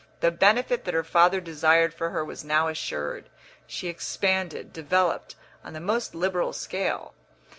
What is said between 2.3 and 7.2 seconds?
now assured; she expanded, developed, on the most liberal scale.